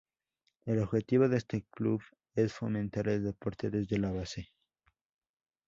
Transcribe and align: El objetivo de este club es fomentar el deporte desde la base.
El 0.65 0.79
objetivo 0.79 1.29
de 1.29 1.37
este 1.37 1.63
club 1.69 2.01
es 2.33 2.53
fomentar 2.53 3.07
el 3.07 3.23
deporte 3.23 3.69
desde 3.69 3.99
la 3.99 4.11
base. 4.11 4.49